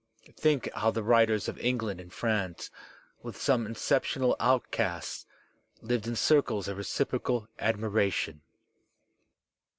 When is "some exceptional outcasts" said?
3.39-5.27